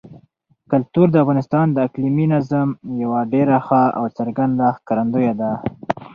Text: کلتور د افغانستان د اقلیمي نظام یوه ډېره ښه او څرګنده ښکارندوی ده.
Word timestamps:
کلتور 0.71 1.07
د 1.11 1.15
افغانستان 1.23 1.65
د 1.71 1.77
اقلیمي 1.87 2.25
نظام 2.35 2.69
یوه 3.03 3.21
ډېره 3.33 3.57
ښه 3.67 3.83
او 3.97 4.03
څرګنده 4.17 4.67
ښکارندوی 4.77 5.31
ده. 5.39 5.51